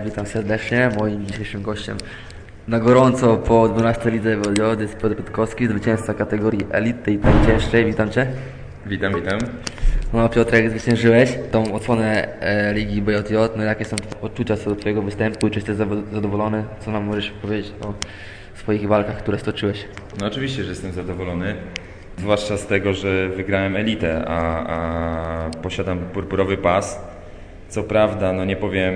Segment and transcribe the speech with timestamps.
[0.00, 0.90] Witam serdecznie.
[0.98, 1.96] Moim dzisiejszym gościem
[2.68, 7.84] na gorąco po 12 lidze Wojody jest Piotr Piotkowski, zwycięzca kategorii elity i najcięższej.
[7.84, 8.26] Witam Cię.
[8.86, 9.38] Witam, witam.
[10.12, 13.34] No Piotrek, zwyciężyłeś tą odsłonę e, Ligi BJJ.
[13.56, 15.50] No jakie są odczucia co do Twojego występu?
[15.50, 15.76] Czy jesteś
[16.12, 16.64] zadowolony?
[16.80, 17.94] Co nam możesz powiedzieć o
[18.54, 19.84] swoich walkach, które stoczyłeś?
[20.20, 21.54] No oczywiście, że jestem zadowolony.
[22.18, 27.11] Zwłaszcza z tego, że wygrałem elitę, a, a posiadam purpurowy pas.
[27.72, 28.92] Co prawda, no nie powiem,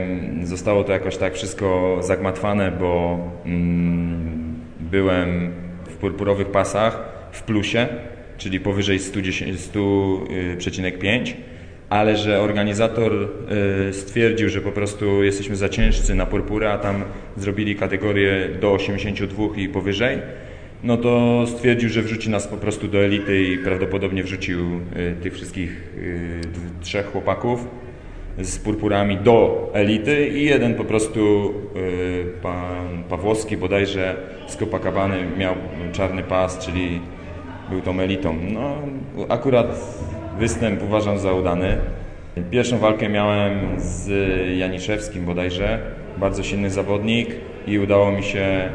[0.47, 5.53] zostało to jakoś tak wszystko zagmatwane, bo mm, byłem
[5.87, 7.87] w purpurowych pasach w plusie,
[8.39, 11.33] czyli powyżej 110 100,5,
[11.89, 13.13] ale że organizator
[13.89, 17.05] y, stwierdził, że po prostu jesteśmy za ciężcy na purpurę, a tam
[17.37, 20.19] zrobili kategorię do 82 i powyżej,
[20.85, 24.61] no to stwierdził, że wrzuci nas po prostu do elity i prawdopodobnie wrzucił
[24.97, 26.41] y, tych wszystkich y,
[26.81, 27.86] trzech chłopaków
[28.39, 35.55] z purpurami do elity i jeden po prostu y, pan Pawłowski bodajże z Copacabany miał
[35.93, 37.01] czarny pas, czyli
[37.71, 38.37] był tą elitą.
[38.53, 38.77] No
[39.29, 39.67] akurat
[40.39, 41.77] występ uważam za udany.
[42.51, 44.09] Pierwszą walkę miałem z
[44.59, 45.79] Janiszewskim bodajże,
[46.17, 47.29] bardzo silny zawodnik
[47.67, 48.69] i udało mi się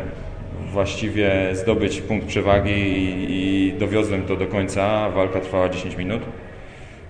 [0.71, 5.09] właściwie zdobyć punkt przewagi i, i dowiozłem to do końca.
[5.09, 6.21] Walka trwała 10 minut.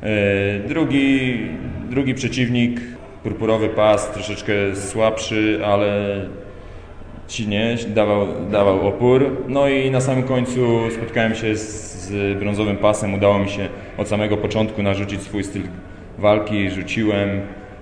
[0.04, 1.40] E, Drugi,
[1.92, 2.82] drugi przeciwnik,
[3.24, 6.22] purpurowy pas, troszeczkę słabszy, ale
[7.28, 9.38] silnie dawał, dawał opór.
[9.48, 13.14] No i na samym końcu spotkałem się z, z brązowym pasem.
[13.14, 15.62] Udało mi się od samego początku narzucić swój styl
[16.18, 16.70] walki.
[16.70, 17.30] Rzuciłem,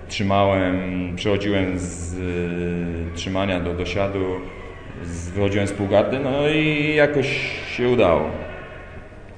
[0.08, 0.76] trzymałem,
[1.16, 4.24] przechodziłem z e, trzymania do dosiadu,
[5.04, 7.26] z, wychodziłem z półgardy, no i jakoś
[7.76, 8.30] się udało.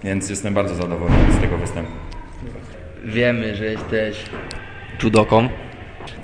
[0.04, 1.92] Więc jestem bardzo zadowolony z tego występu.
[3.04, 4.24] Wiemy, że jesteś
[5.02, 5.48] judoką.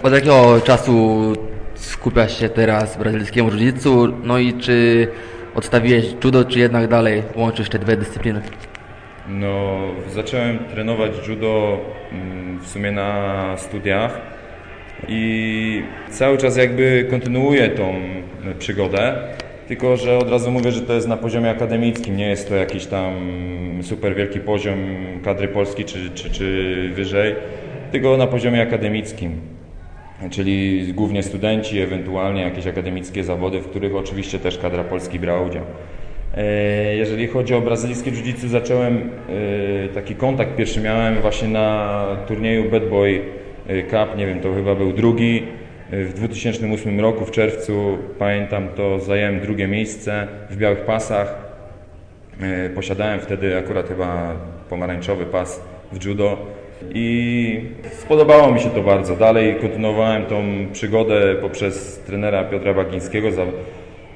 [0.02, 1.32] Od jakiego czasu
[1.74, 5.08] skupiasz się teraz brazylijskiemu jiu No i czy
[5.54, 8.42] odstawiłeś judo, czy jednak dalej łączysz te dwie dyscypliny?
[9.28, 9.78] No,
[10.10, 11.80] zacząłem trenować judo
[12.12, 14.20] mm, w sumie na studiach
[15.08, 17.94] i cały czas jakby kontynuuję tą
[18.58, 19.14] przygodę,
[19.68, 22.86] tylko że od razu mówię, że to jest na poziomie akademickim, nie jest to jakiś
[22.86, 23.12] tam
[23.82, 24.78] super wielki poziom
[25.24, 27.34] kadry Polski czy, czy, czy wyżej,
[27.90, 29.40] tylko na poziomie akademickim.
[30.30, 35.62] Czyli głównie studenci, ewentualnie jakieś akademickie zawody, w których oczywiście też kadra Polski brała udział.
[36.36, 39.10] E, Jeżeli chodzi o brazylijskie jiu zacząłem
[39.84, 43.22] e, taki kontakt pierwszy miałem właśnie na turnieju Bad Boy
[43.90, 45.42] Cup, nie wiem, to chyba był drugi.
[45.90, 51.34] E, W 2008 roku w czerwcu, pamiętam to, zająłem drugie miejsce w białych pasach.
[52.40, 54.34] E, Posiadałem wtedy akurat chyba
[54.70, 55.60] pomarańczowy pas
[55.92, 56.46] w judo
[56.94, 57.60] i
[57.92, 59.16] spodobało mi się to bardzo.
[59.16, 63.28] Dalej kontynuowałem tą przygodę poprzez trenera Piotra Bagińskiego.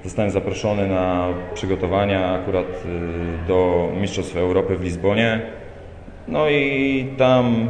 [0.04, 5.40] Zostałem zaproszony na przygotowania akurat y, do Mistrzostw Europy w Lizbonie.
[6.28, 7.68] No i tam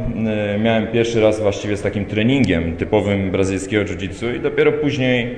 [0.55, 5.35] y, miałem pierwszy raz właściwie z takim treningiem typowym brazylijskiego jiu-jitsu i dopiero później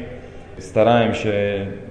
[0.58, 1.34] starałem się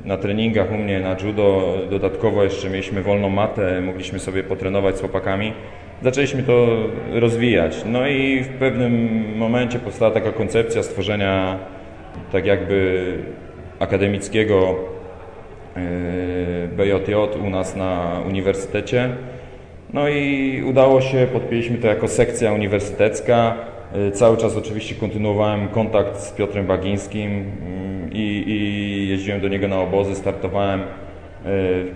[0.05, 5.01] na treningach u mnie na judo, dodatkowo jeszcze mieliśmy wolną matę, mogliśmy sobie potrenować z
[5.01, 5.53] chłopakami.
[6.03, 6.66] Zaczęliśmy to
[7.12, 7.82] rozwijać.
[7.87, 11.59] No i w pewnym momencie powstała taka koncepcja stworzenia
[12.32, 13.19] tak jakby
[13.78, 14.75] akademickiego
[15.77, 15.82] yy,
[16.77, 17.15] BJJ
[17.47, 19.10] u nas na uniwersytecie.
[19.93, 23.56] No i udało się, podpięliśmy to jako sekcja uniwersytecka.
[23.94, 29.69] Yy, Cały czas oczywiście kontynuowałem kontakt z Piotrem Bagińskim yy, i, i jeździłem do niego
[29.69, 30.81] na obozy, startowałem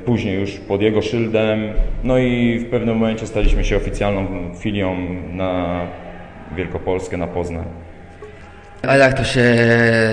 [0.05, 1.61] później już pod jego szyldem.
[2.05, 4.27] No i w pewnym momencie staliśmy się oficjalną
[4.59, 4.97] filią
[5.33, 5.81] na
[6.57, 7.65] Wielkopolskę, na Poznań.
[8.83, 9.45] A jak to się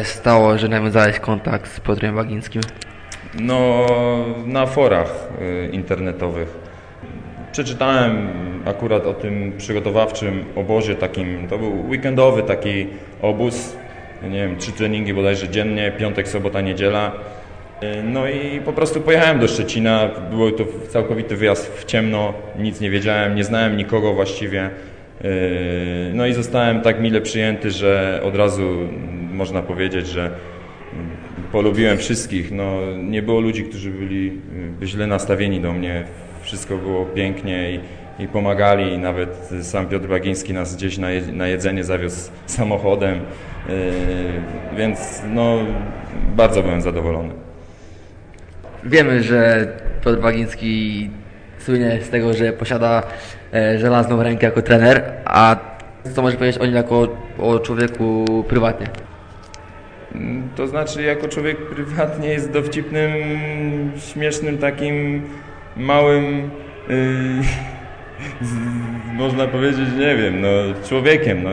[0.04, 2.62] stało, że nawiązałeś kontakt z Piotrem Bagińskim?
[3.40, 3.86] No,
[4.46, 6.58] na forach y, internetowych.
[7.52, 8.30] Przeczytałem
[8.66, 12.88] akurat o tym przygotowawczym obozie takim, to był weekendowy taki
[13.22, 13.76] obóz,
[14.24, 17.12] nie wiem, trzy treningi bodajże dziennie, piątek, sobota, niedziela.
[17.84, 22.82] Y, No i po prostu pojechałem do Szczecina, był to całkowity wyjazd w ciemno, nic
[22.82, 24.70] nie wiedziałem, nie znałem nikogo właściwie.
[25.26, 28.70] Y, No i zostałem tak mile przyjęty, że od razu
[29.32, 30.32] można powiedzieć, że
[31.52, 32.52] polubiłem wszystkich.
[32.52, 34.42] No, nie było ludzi, którzy byli
[34.84, 36.04] y, źle nastawieni do mnie.
[36.42, 37.80] Wszystko było pięknie i,
[38.24, 38.98] i pomagali.
[38.98, 43.20] Nawet sam Piotr Bagiński nas gdzieś na, je, na jedzenie zawiózł samochodem.
[43.70, 43.74] Yy,
[44.78, 45.58] więc no,
[46.36, 47.46] bardzo byłem zadowolony.
[48.86, 49.68] Wiemy, że
[50.04, 51.10] Piotr Bagiński
[51.60, 53.04] słynie z tego, że posiada
[53.54, 55.56] e, żelazną rękę jako trener, a
[56.16, 58.88] co możesz powiedzieć o nim jako o człowieku prywatnie?
[60.56, 63.12] To znaczy, jako człowiek prywatnie jest dowcipnym,
[63.98, 65.22] śmiesznym, takim
[65.78, 66.26] małym,
[66.90, 66.96] yy,
[69.14, 70.48] można powiedzieć, nie wiem, no,
[70.90, 71.44] człowiekiem.
[71.44, 71.50] No.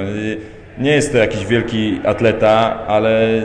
[0.78, 3.42] Nie jest to jakiś wielki atleta, ale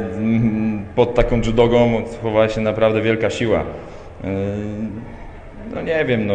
[0.98, 3.64] pod taką judogą chowała się naprawdę wielka siła.
[4.24, 4.30] Yy,
[5.76, 6.34] no nie wiem, no,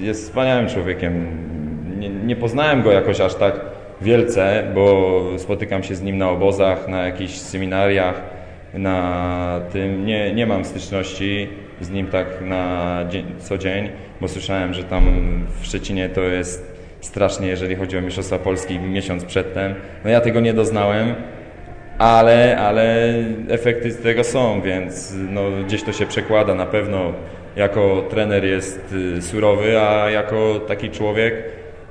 [0.00, 1.26] jest wspaniałym człowiekiem.
[1.98, 3.60] Nie, nie poznałem go jakoś aż tak
[4.00, 8.22] wielce, bo spotykam się z nim na obozach, na jakichś seminariach,
[8.74, 11.48] na tym nie, nie mam styczności
[11.80, 13.88] z nim tak na dzień, co dzień,
[14.20, 15.04] bo słyszałem, że tam
[15.60, 19.74] w Szczecinie to jest strasznie, jeżeli chodzi o Mistrzostwa Polski miesiąc przedtem.
[20.04, 21.14] No ja tego nie doznałem,
[21.98, 23.14] ale, ale
[23.48, 27.12] efekty z tego są, więc no, gdzieś to się przekłada na pewno.
[27.56, 31.34] Jako trener jest y, surowy, a jako taki człowiek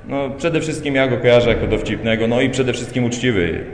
[0.08, 3.64] no, przede wszystkim ja go kojarzę jako dowcipnego, no i przede wszystkim uczciwy.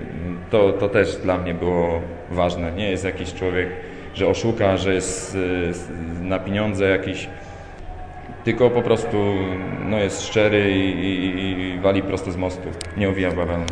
[0.50, 2.00] To, to też dla mnie było
[2.30, 2.72] ważne.
[2.72, 3.68] Nie jest jakiś człowiek,
[4.14, 5.38] że oszuka, że jest
[6.22, 7.28] na pieniądze jakiś,
[8.44, 9.34] tylko po prostu
[9.84, 12.68] no, jest szczery i, i, i wali prosto z mostu.
[12.96, 13.66] Nie owija bawełny.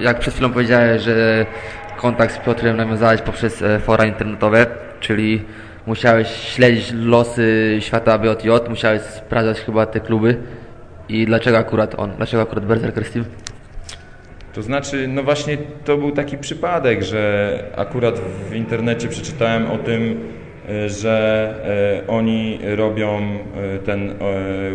[0.00, 1.46] Jak przed chwilą powiedziałeś, że
[2.04, 4.66] kontakt z Piotrem nawiązałeś poprzez e, fora internetowe,
[5.00, 5.42] czyli
[5.86, 10.36] musiałeś śledzić losy świata BJJ, musiałeś sprawdzać chyba te kluby.
[11.08, 12.10] I dlaczego akurat on?
[12.16, 13.24] Dlaczego akurat Berserker Steel?
[14.52, 20.20] To znaczy, no właśnie to był taki przypadek, że akurat w internecie przeczytałem o tym,
[20.68, 21.54] e, że
[22.04, 23.38] e, oni robią
[23.84, 24.14] ten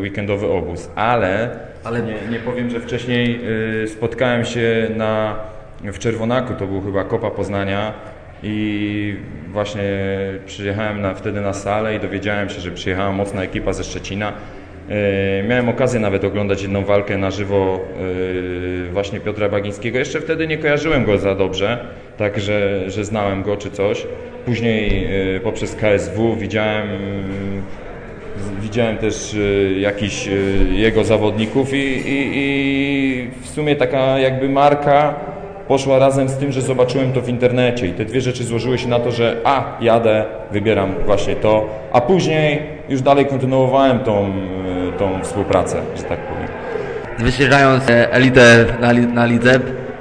[0.02, 1.50] weekendowy obóz, ale,
[1.84, 2.02] ale...
[2.02, 3.42] Nie, nie powiem, że wcześniej
[3.88, 5.36] spotkałem się na,
[5.84, 7.94] w Czerwonaku, to był chyba Kopa Poznania
[8.44, 9.16] i
[9.48, 9.84] właśnie
[10.46, 14.34] przyjechałem na, wtedy na salę i dowiedziałem się, że przyjechała mocna ekipa ze Szczecina
[14.90, 17.80] E, miałem okazję nawet oglądać jedną walkę na żywo
[18.90, 20.00] e, właśnie Piotra Bagińskiego.
[20.00, 21.86] Jeszcze wtedy nie kojarzyłem go za dobrze,
[22.18, 24.08] tak że, że znałem go czy coś.
[24.46, 26.88] Później e, poprzez KSW widziałem,
[28.62, 29.38] widziałem też
[29.80, 30.30] jakichś
[30.72, 35.16] jego zawodników i, i, i w sumie taka jakby marka
[35.70, 38.88] poszła razem z tym, że zobaczyłem to w internecie i te dwie rzeczy złożyły się
[38.88, 44.34] na to, że a, jadę, wybieram właśnie to, a później już dalej kontynuowałem tą,
[44.98, 46.48] tą współpracę, że tak powiem.
[47.20, 49.60] Wyświeżając e, elitę na, na lidze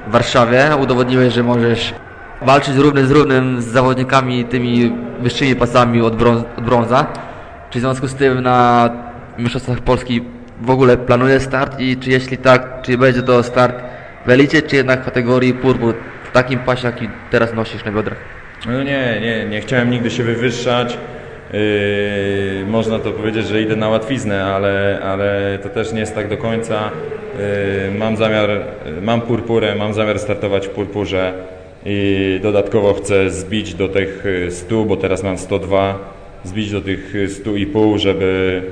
[0.09, 1.95] w Warszawie, udowodniłeś, że możesz
[2.43, 7.07] walczyć równy z równym z zawodnikami tymi wyższymi pasami od, brąz, od brąza.
[7.71, 8.91] Czy w związku z tym na
[9.39, 10.23] Mistrzostwach Polski
[10.61, 13.88] w ogóle planujesz start i czy jeśli tak, czy będzie to start
[14.29, 15.95] w elicie, czy jednak w kategorii purpur,
[16.25, 18.19] w takim pasie, jaki teraz nosisz na biodrach?
[18.67, 20.99] No nie, nie, nie chciałem nigdy się wywyższać.
[21.53, 21.61] Yy,
[22.67, 26.37] można to powiedzieć, że idę na łatwiznę, ale, ale to też nie jest tak do
[26.37, 26.91] końca.
[27.91, 28.51] Yy, mam zamiar,
[29.03, 31.33] mam purpurę, mam zamiar startować w purpurze
[31.87, 36.15] i dodatkowo chcę zbić do tych 100, bo teraz mam 102,
[36.45, 38.63] zbić do tych 100,5, żeby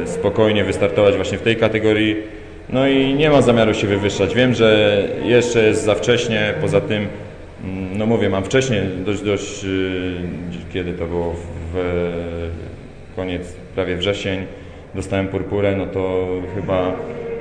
[0.00, 2.37] yy, spokojnie wystartować właśnie w tej kategorii.
[2.70, 4.34] No i nie ma zamiaru się wywyższać.
[4.34, 7.08] Wiem, że jeszcze jest za wcześnie, poza tym
[7.96, 10.20] no mówię, mam wcześniej, dość, dość, y,
[10.72, 11.34] kiedy to było,
[11.72, 11.78] w
[13.16, 14.46] koniec, prawie wrzesień,
[14.94, 16.92] dostałem purpurę, no to chyba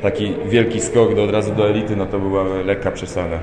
[0.01, 3.39] taki wielki skok do, od razu do elity, no to była lekka przesada.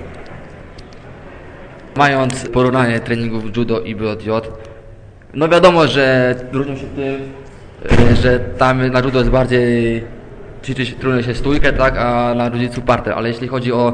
[1.97, 4.31] Mając porównanie treningów judo i BJJ,
[5.35, 7.15] no wiadomo, że różnią się tym,
[8.13, 10.05] y, że tam na judo jest bardziej
[10.65, 13.93] ćwiczy trudno się stójkę, tak, a na jiu parter, ale jeśli chodzi o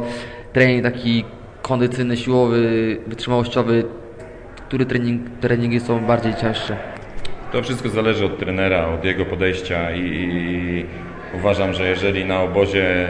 [0.53, 1.25] trening taki
[1.63, 3.85] kondycyjny, siłowy, wytrzymałościowy,
[4.69, 6.77] które trening, treningi są bardziej cięższe?
[7.53, 10.87] To wszystko zależy od trenera, od jego podejścia i, i
[11.35, 13.09] uważam, że jeżeli na obozie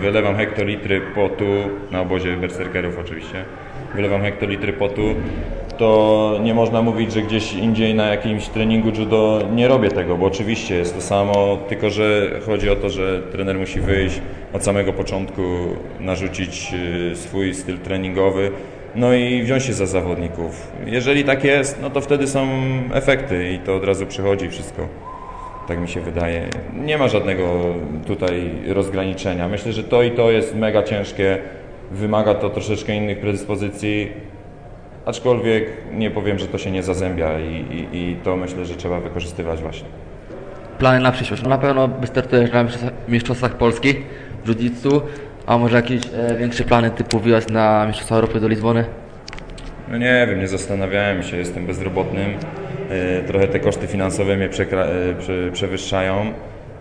[0.00, 1.44] wylewam hektolitry potu,
[1.90, 3.44] na obozie berserkerów oczywiście,
[3.94, 5.02] wylewam hektolitry potu,
[5.78, 10.26] to nie można mówić, że gdzieś indziej na jakimś treningu judo nie robię tego, bo
[10.26, 14.20] oczywiście jest to samo, tylko że chodzi o to, że trener musi wyjść
[14.52, 15.42] od samego początku,
[16.00, 16.74] narzucić
[17.12, 18.50] y, swój styl treningowy,
[18.94, 20.72] no i wziąć się za zawodników.
[20.86, 22.48] Jeżeli tak jest, no to wtedy są
[22.92, 24.88] efekty i to od razu przychodzi wszystko.
[25.68, 26.48] Tak mi się wydaje.
[26.84, 27.74] Nie ma żadnego
[28.06, 29.48] tutaj rozgraniczenia.
[29.48, 31.38] Myślę, że to i to jest mega ciężkie.
[31.90, 34.12] Wymaga to troszeczkę innych predyspozycji
[35.06, 39.00] aczkolwiek nie powiem, że to się nie zazębia i, i, i to myślę, że trzeba
[39.00, 39.88] wykorzystywać właśnie.
[40.78, 41.42] Plany na przyszłość.
[41.42, 42.66] Na pewno wystartujesz na
[43.08, 43.94] Mistrzostwach Polski
[44.44, 45.02] w jiu
[45.46, 48.84] a może jakieś e, większe plany typu wyjazd na Mistrzostwa Europy do Lizbony?
[49.88, 52.34] No nie wiem, nie zastanawiałem się, jestem bezrobotnym.
[52.90, 56.32] E, trochę te koszty finansowe mnie e, przewyższają.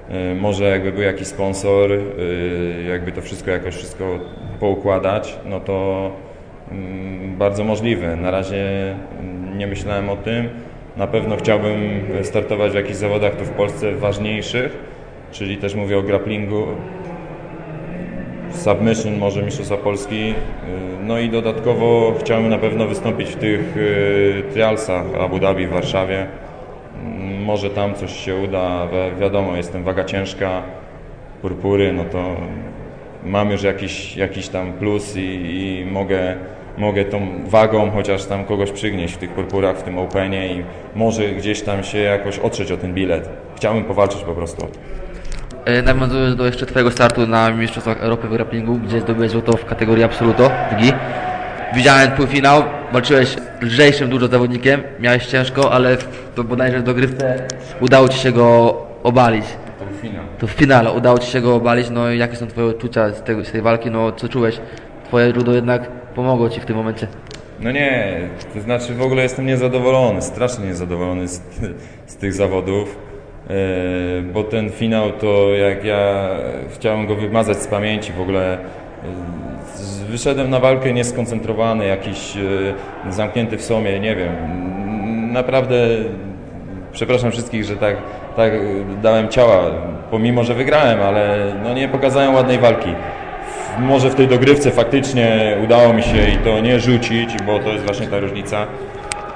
[0.09, 1.97] E, może jakby był jakiś sponsor, e,
[2.89, 4.19] jakby to wszystko jakoś wszystko
[4.59, 6.11] poukładać, no to
[6.71, 8.15] mm, bardzo możliwe.
[8.15, 10.49] Na razie mm, nie myślałem o tym.
[10.97, 11.79] Na pewno chciałbym
[12.23, 14.77] startować w jakichś zawodach tu w Polsce ważniejszych,
[15.31, 16.65] czyli też mówię o grapplingu,
[18.51, 20.33] submission może Mistrzostwa Polski.
[21.03, 23.75] No i dodatkowo chciałbym na pewno wystąpić w tych
[24.53, 26.27] trialsach Abu Dhabi w Warszawie.
[27.45, 28.87] Może tam coś się uda.
[28.87, 30.61] Wi- Wiadomo, jestem waga ciężka,
[31.41, 32.35] purpury, no to
[33.25, 36.35] mam już jakiś, jakiś tam plus i, i mogę,
[36.77, 40.63] mogę tą wagą chociaż tam kogoś przygnieść w tych purpurach, w tym Openie i
[40.95, 43.29] może gdzieś tam się jakoś otrzeć o ten bilet.
[43.55, 44.67] Chciałbym powalczyć po prostu.
[45.65, 49.65] E, Nawiązując do jeszcze Twojego startu na Mistrzostwach Europy w grapplingu, gdzie zdobyłeś złoto w
[49.65, 50.91] kategorii absoluto, w GI.
[51.75, 52.63] Widziałem półfinał,
[52.93, 57.47] walczyłeś lżejszym dużo zawodnikiem, miałeś ciężko, ale w, to bodajże w dogrywce
[57.81, 59.45] udało Ci się go obalić.
[59.79, 60.25] To finał.
[60.39, 63.23] To w finale udało Ci się go obalić, no i jakie są Twoje odczucia z,
[63.23, 64.59] tego, z tej walki, no co czułeś?
[65.05, 67.07] Twoje judo jednak pomogło Ci w tym momencie.
[67.59, 68.19] No nie,
[68.53, 71.41] to znaczy w ogóle jestem niezadowolony, strasznie niezadowolony z,
[72.07, 72.97] z tych zawodów,
[73.49, 73.53] e,
[74.21, 76.29] bo ten finał to jak ja
[76.73, 78.57] chciałem go wymazać z pamięci w ogóle.
[79.05, 79.35] E,
[80.09, 84.31] Wyszedłem na walkę nieskoncentrowany, jakiś e, zamknięty w sobie, nie wiem.
[85.33, 85.75] Naprawdę
[86.91, 87.95] przepraszam wszystkich, że tak,
[88.35, 88.51] tak
[89.01, 89.63] dałem ciała,
[90.11, 92.89] pomimo że wygrałem, ale no nie pokazałem ładnej walki.
[93.79, 97.85] Może w tej dogrywce faktycznie udało mi się i to nie rzucić, bo to jest
[97.85, 98.67] właśnie ta różnica.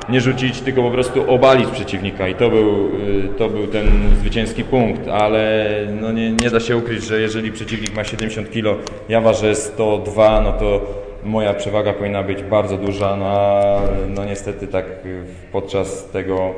[0.09, 3.87] Nie rzucić, tylko po prostu obalić przeciwnika i to był, y, to był ten
[4.19, 5.69] zwycięski punkt, ale
[6.01, 10.41] no nie, nie da się ukryć, że jeżeli przeciwnik ma 70 kg, ja ważę 102,
[10.41, 10.81] no to
[11.23, 13.79] moja przewaga powinna być bardzo duża, no, a
[14.15, 16.55] no niestety tak y, podczas tego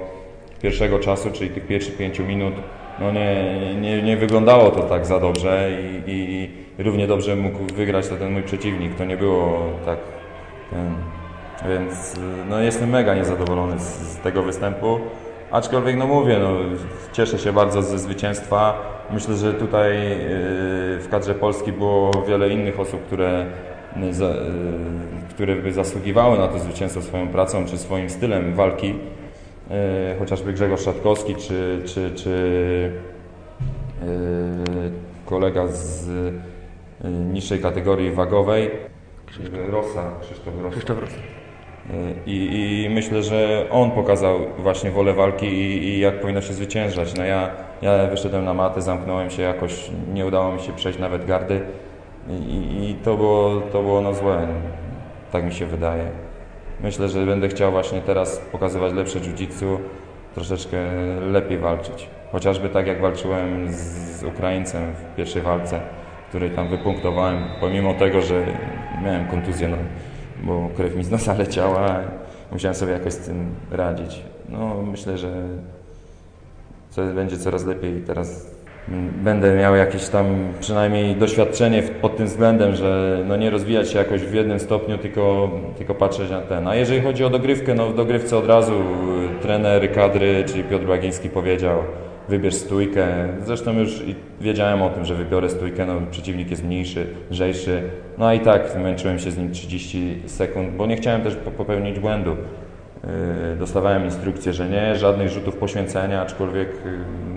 [0.61, 2.53] pierwszego czasu, czyli tych pierwszych pięciu minut,
[2.99, 5.69] no nie, nie, nie wyglądało to tak za dobrze
[6.07, 6.43] i, i,
[6.79, 8.95] i równie dobrze mógł wygrać to ten mój przeciwnik.
[8.95, 9.99] To nie było tak.
[10.69, 10.95] Ten,
[11.69, 12.15] więc
[12.49, 14.99] no jestem mega niezadowolony z, z tego występu.
[15.51, 16.55] Aczkolwiek no mówię, no,
[17.11, 18.81] cieszę się bardzo ze zwycięstwa.
[19.13, 20.19] Myślę, że tutaj y,
[20.99, 23.45] w kadrze Polski było wiele innych osób, które,
[23.97, 28.95] y, y, które by zasługiwały na to zwycięstwo swoją pracą czy swoim stylem walki.
[30.19, 32.91] Chociażby Grzegorz Szatkowski czy, czy, czy
[35.25, 36.09] kolega z
[37.03, 38.71] niższej kategorii wagowej
[39.69, 40.71] Rosa, Krzysztof Rosa.
[40.71, 41.40] Krzysztof Ros.
[42.25, 47.15] I, I myślę, że on pokazał właśnie wolę walki i, i jak powinno się zwyciężać.
[47.15, 47.49] No ja,
[47.81, 51.61] ja wyszedłem na matę, zamknąłem się jakoś, nie udało mi się przejść nawet gardy
[52.29, 54.47] i, i, to było, to było no złe,
[55.31, 56.03] tak mi się wydaje.
[56.83, 59.77] Myślę, że będę chciał właśnie teraz pokazywać lepsze jiu-jitsu,
[60.35, 60.77] troszeczkę
[61.31, 62.07] lepiej walczyć.
[62.31, 65.79] Chociażby tak jak walczyłem z Ukraińcem w pierwszej walce,
[66.29, 68.45] której tam wypunktowałem, pomimo tego, że
[69.03, 69.77] miałem kontuzję, no,
[70.41, 71.99] bo krew mi z nosa leciała,
[72.51, 74.21] musiałem sobie jakoś z tym radzić.
[74.49, 75.31] No, myślę, że
[76.89, 78.51] co będzie coraz lepiej teraz
[79.23, 80.25] będę miał jakieś tam
[80.59, 85.51] przynajmniej doświadczenie pod tym względem, że no nie rozwijać się jakoś w jednym stopniu, tylko,
[85.77, 86.67] tylko patrzeć na ten.
[86.67, 90.85] A jeżeli chodzi o dogrywkę, no w dogrywce od razu y, trener kadry, czyli Piotr
[90.85, 91.77] Bagiński powiedział
[92.29, 93.07] wybierz stójkę.
[93.45, 94.03] Zresztą już
[94.41, 97.81] wiedziałem o tym, że wybiorę stójkę, no przeciwnik jest mniejszy, lżejszy.
[98.17, 101.51] No a i tak męczyłem się z nim 30 sekund, bo nie chciałem też po-
[101.51, 102.31] popełnić błędu.
[102.31, 106.91] Yy, Dostawałem instrukcję, że nie, żadnych rzutów poświęcenia, aczkolwiek yy,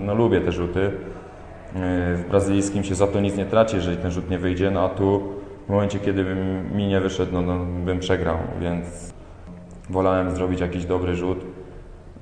[0.05, 0.79] no, lubię te rzuty.
[0.79, 0.91] Yy,
[2.17, 4.89] W brazylijskim się za to nic nie traci, jeżeli ten rzut nie wyjdzie, no a
[4.89, 5.23] tu
[5.67, 9.13] w momencie, kiedy bym mi nie wyszedł, no, no bym przegrał, więc
[9.89, 11.45] wolałem zrobić jakiś dobry rzut.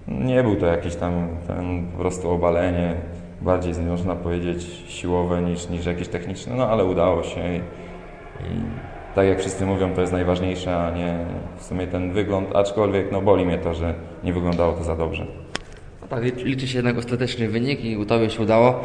[0.07, 2.95] Nie był to jakiś tam ten po prostu obalenie,
[3.41, 7.61] bardziej można powiedzieć siłowe niż, niż jakieś techniczne, no ale udało się i,
[8.41, 8.53] i
[9.15, 11.17] tak jak wszyscy mówią, to jest najważniejsze, a nie
[11.57, 15.25] w sumie ten wygląd, aczkolwiek no boli mnie to, że nie wyglądało to za dobrze.
[16.01, 18.79] No tak, liczy- się jednak ostateczny wynik i Tobie się udało.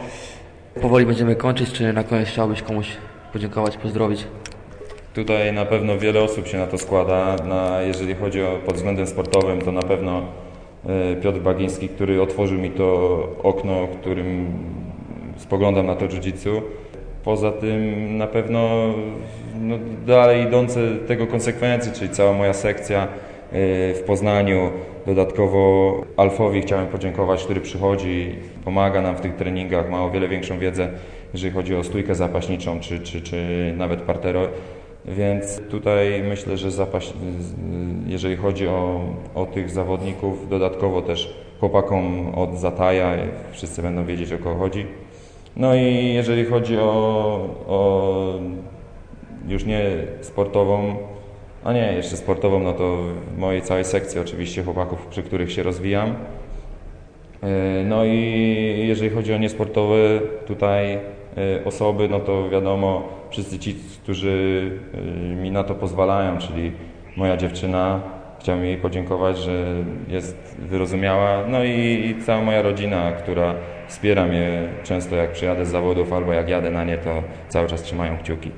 [0.83, 2.97] Powoli będziemy kończyć, czy na koniec chciałbyś komuś
[3.33, 4.25] podziękować, pozdrowić?
[5.15, 7.37] Tutaj na pewno wiele osób się na to składa.
[7.49, 10.23] Na, jeżeli chodzi o pod względem sportowym, to na pewno
[10.87, 14.47] e, Piotr Bagiński, który otworzył mi to okno, którym
[15.37, 16.61] spoglądam na to jiu-jitsu.
[17.29, 18.69] Poza tym na pewno
[19.61, 23.09] no, dalej idące tego konsekwencje, czyli cała moja sekcja e,
[23.95, 24.71] w Poznaniu.
[25.07, 30.59] Dodatkowo Alfowi chciałem podziękować, który przychodzi, pomaga nam w tych treningach, ma o wiele większą
[30.59, 30.89] wiedzę,
[31.33, 33.37] jeżeli chodzi o stójkę zapaśniczą, czy, czy, czy
[33.77, 34.49] nawet partero.
[35.05, 37.13] Więc tutaj myślę, że zapaś,
[38.07, 39.01] jeżeli chodzi o,
[39.35, 43.17] o tych zawodników, dodatkowo też chłopakom od Zataja,
[43.53, 44.87] wszyscy będą wiedzieć o kogo chodzi.
[45.59, 46.91] No i jeżeli chodzi o,
[47.69, 48.35] o
[49.49, 49.81] już nie
[50.21, 50.97] sportową,
[51.65, 52.97] A nie, jeszcze sportową, no to
[53.35, 56.15] w mojej całej sekcji oczywiście chłopaków, przy których się rozwijam.
[57.43, 59.97] E, No i jeżeli chodzi o niesportowe
[60.47, 61.01] tutaj e,
[61.65, 65.01] osoby, no to wiadomo, wszyscy ci, którzy e,
[65.35, 66.73] mi na to pozwalają, czyli
[67.17, 68.01] moja dziewczyna,
[68.41, 69.75] chciałem jej podziękować, że
[70.09, 71.71] jest wyrozumiała, no i,
[72.11, 73.55] i cała moja rodzina, która
[73.89, 77.83] wspiera mnie często jak przyjadę z zawodów albo jak jadę na nie, to cały czas
[77.83, 78.51] trzymają kciuki.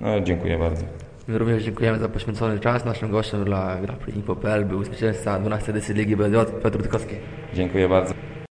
[0.00, 0.84] No dziękuję bardzo.
[1.28, 2.84] My również dziękujemy za poświęcony czas.
[2.84, 7.14] Naszym gościem dla Graplinfo.pl był zwycięzca 12 edycji Ligi BDJ Piotr Rutkowski.
[7.54, 8.14] Dziękuję bardzo.